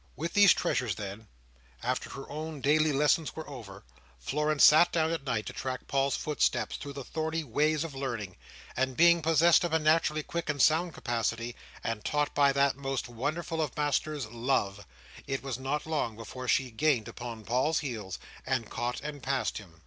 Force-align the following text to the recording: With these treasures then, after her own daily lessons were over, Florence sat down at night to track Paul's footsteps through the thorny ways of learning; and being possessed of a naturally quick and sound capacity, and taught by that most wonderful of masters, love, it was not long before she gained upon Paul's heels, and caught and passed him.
With 0.15 0.33
these 0.33 0.51
treasures 0.51 0.95
then, 0.95 1.27
after 1.83 2.09
her 2.09 2.27
own 2.27 2.59
daily 2.59 2.91
lessons 2.91 3.35
were 3.35 3.47
over, 3.47 3.83
Florence 4.17 4.63
sat 4.63 4.91
down 4.91 5.11
at 5.11 5.25
night 5.25 5.45
to 5.45 5.53
track 5.53 5.85
Paul's 5.87 6.15
footsteps 6.17 6.75
through 6.75 6.93
the 6.93 7.03
thorny 7.03 7.43
ways 7.43 7.83
of 7.83 7.93
learning; 7.93 8.35
and 8.75 8.97
being 8.97 9.21
possessed 9.21 9.63
of 9.63 9.73
a 9.73 9.77
naturally 9.77 10.23
quick 10.23 10.49
and 10.49 10.59
sound 10.59 10.95
capacity, 10.95 11.55
and 11.83 12.03
taught 12.03 12.33
by 12.33 12.51
that 12.51 12.75
most 12.77 13.07
wonderful 13.09 13.61
of 13.61 13.77
masters, 13.77 14.25
love, 14.25 14.87
it 15.27 15.43
was 15.43 15.59
not 15.59 15.85
long 15.85 16.15
before 16.15 16.47
she 16.47 16.71
gained 16.71 17.07
upon 17.07 17.45
Paul's 17.45 17.81
heels, 17.81 18.17
and 18.43 18.71
caught 18.71 19.01
and 19.01 19.21
passed 19.21 19.59
him. 19.59 19.79